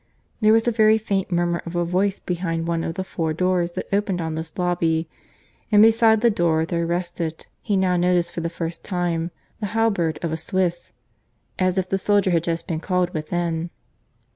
There 0.39 0.51
was 0.51 0.67
a 0.67 0.71
very 0.71 0.97
faint 0.97 1.31
murmur 1.31 1.61
of 1.63 1.75
a 1.75 1.85
voice 1.85 2.19
behind 2.19 2.65
one 2.67 2.83
of 2.83 2.95
the 2.95 3.03
four 3.03 3.33
doors 3.33 3.73
that 3.73 3.87
opened 3.93 4.19
on 4.19 4.33
this 4.33 4.57
lobby; 4.57 5.07
and 5.71 5.79
beside 5.83 6.21
the 6.21 6.31
door 6.31 6.65
there 6.65 6.87
rested 6.87 7.45
(he 7.61 7.77
now 7.77 7.95
noticed 7.97 8.31
for 8.31 8.41
the 8.41 8.49
first 8.49 8.83
time) 8.83 9.29
the 9.59 9.67
halberd 9.77 10.17
of 10.23 10.31
a 10.31 10.37
Swiss, 10.37 10.91
as 11.59 11.77
if 11.77 11.87
the 11.87 11.99
soldier 11.99 12.31
had 12.31 12.43
just 12.45 12.67
been 12.67 12.79
called 12.79 13.11
within. 13.13 13.69